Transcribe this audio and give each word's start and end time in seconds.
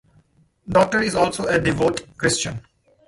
Docter 0.67 0.99
is 1.03 1.13
also 1.13 1.45
a 1.45 1.59
devout 1.59 2.01
Christian. 2.17 2.61